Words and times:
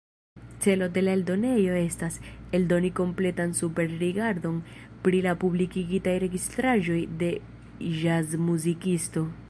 Celo 0.63 0.85
de 0.95 1.01
la 1.05 1.11
eldonejo 1.17 1.75
estas, 1.81 2.17
eldoni 2.59 2.91
kompletan 3.01 3.53
superrigardon 3.59 4.57
pri 5.07 5.23
la 5.29 5.35
publikigitaj 5.45 6.17
registraĵoj 6.27 7.01
de 7.23 7.33
ĵazmuzikisto. 8.03 9.29